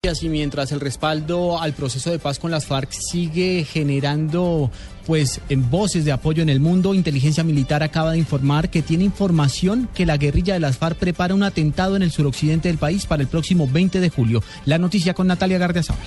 Y 0.00 0.28
mientras 0.28 0.70
el 0.70 0.78
respaldo 0.78 1.60
al 1.60 1.72
proceso 1.72 2.12
de 2.12 2.20
paz 2.20 2.38
con 2.38 2.52
las 2.52 2.66
FARC 2.66 2.92
sigue 2.92 3.66
generando 3.68 4.70
pues 5.04 5.40
en 5.48 5.68
voces 5.70 6.04
de 6.04 6.12
apoyo 6.12 6.40
en 6.40 6.48
el 6.48 6.60
mundo, 6.60 6.94
inteligencia 6.94 7.42
militar 7.42 7.82
acaba 7.82 8.12
de 8.12 8.18
informar 8.18 8.70
que 8.70 8.80
tiene 8.80 9.02
información 9.02 9.88
que 9.96 10.06
la 10.06 10.16
guerrilla 10.16 10.54
de 10.54 10.60
las 10.60 10.78
FARC 10.78 10.98
prepara 10.98 11.34
un 11.34 11.42
atentado 11.42 11.96
en 11.96 12.04
el 12.04 12.12
suroccidente 12.12 12.68
del 12.68 12.78
país 12.78 13.06
para 13.06 13.22
el 13.22 13.28
próximo 13.28 13.66
20 13.66 13.98
de 13.98 14.08
julio. 14.08 14.40
La 14.66 14.78
noticia 14.78 15.14
con 15.14 15.26
Natalia 15.26 15.58
Gardiazabal. 15.58 16.06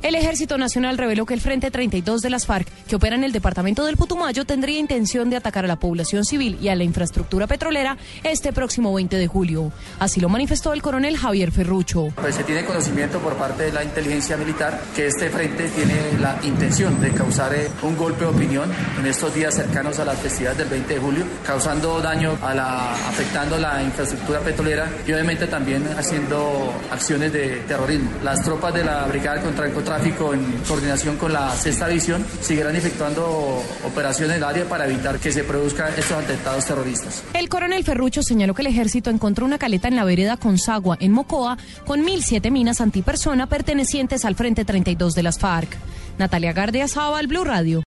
El 0.00 0.14
Ejército 0.14 0.56
Nacional 0.56 0.96
reveló 0.96 1.26
que 1.26 1.34
el 1.34 1.42
Frente 1.42 1.70
32 1.70 2.22
de 2.22 2.30
las 2.30 2.46
FARC, 2.46 2.68
que 2.90 2.96
opera 2.96 3.14
en 3.14 3.22
el 3.22 3.30
departamento 3.30 3.86
del 3.86 3.96
Putumayo, 3.96 4.44
tendría 4.44 4.80
intención 4.80 5.30
de 5.30 5.36
atacar 5.36 5.64
a 5.64 5.68
la 5.68 5.76
población 5.76 6.24
civil 6.24 6.58
y 6.60 6.70
a 6.70 6.74
la 6.74 6.82
infraestructura 6.82 7.46
petrolera 7.46 7.96
este 8.24 8.52
próximo 8.52 8.92
20 8.92 9.16
de 9.16 9.28
julio. 9.28 9.72
Así 10.00 10.20
lo 10.20 10.28
manifestó 10.28 10.72
el 10.72 10.82
coronel 10.82 11.16
Javier 11.16 11.52
Ferrucho. 11.52 12.08
Pues 12.20 12.34
se 12.34 12.42
tiene 12.42 12.64
conocimiento 12.64 13.20
por 13.20 13.36
parte 13.36 13.62
de 13.62 13.72
la 13.72 13.84
inteligencia 13.84 14.36
militar 14.36 14.82
que 14.96 15.06
este 15.06 15.30
frente 15.30 15.68
tiene 15.68 16.18
la 16.20 16.40
intención 16.42 17.00
de 17.00 17.12
causar 17.12 17.54
eh, 17.54 17.68
un 17.82 17.96
golpe 17.96 18.24
de 18.24 18.30
opinión 18.30 18.68
en 18.98 19.06
estos 19.06 19.32
días 19.32 19.54
cercanos 19.54 20.00
a 20.00 20.04
las 20.04 20.18
festividades 20.18 20.58
del 20.58 20.68
20 20.68 20.94
de 20.94 21.00
julio, 21.00 21.24
causando 21.46 22.00
daño 22.00 22.36
a 22.42 22.52
la, 22.54 22.92
afectando 23.08 23.56
la 23.56 23.84
infraestructura 23.84 24.40
petrolera 24.40 24.90
y 25.06 25.12
obviamente 25.12 25.46
también 25.46 25.86
haciendo 25.96 26.74
acciones 26.90 27.32
de 27.32 27.62
terrorismo. 27.68 28.10
Las 28.24 28.42
tropas 28.42 28.74
de 28.74 28.82
la 28.82 29.06
Brigada 29.06 29.40
contra 29.40 29.66
el 29.66 29.72
tráfico 29.84 30.34
en 30.34 30.44
coordinación 30.66 31.16
con 31.18 31.32
la 31.32 31.54
sexta 31.54 31.86
división 31.86 32.26
seguirán 32.40 32.79
efectuando 32.80 33.62
operaciones 33.86 34.36
en 34.36 34.44
área 34.44 34.64
para 34.64 34.86
evitar 34.86 35.18
que 35.18 35.30
se 35.30 35.44
produzcan 35.44 35.92
estos 35.96 36.12
atentados 36.12 36.66
terroristas. 36.66 37.22
El 37.34 37.48
coronel 37.48 37.84
Ferrucho 37.84 38.22
señaló 38.22 38.54
que 38.54 38.62
el 38.62 38.68
ejército 38.68 39.10
encontró 39.10 39.44
una 39.46 39.58
caleta 39.58 39.88
en 39.88 39.96
la 39.96 40.04
vereda 40.04 40.36
Consagua, 40.36 40.96
en 41.00 41.12
Mocoa, 41.12 41.58
con 41.86 42.00
1.007 42.04 42.50
minas 42.50 42.80
antipersona 42.80 43.46
pertenecientes 43.46 44.24
al 44.24 44.34
Frente 44.34 44.64
32 44.64 45.14
de 45.14 45.22
las 45.22 45.38
FARC. 45.38 45.76
Natalia 46.18 46.52
Gardia 46.52 46.88
Sábal, 46.88 47.26
Blue 47.28 47.44
Radio. 47.44 47.78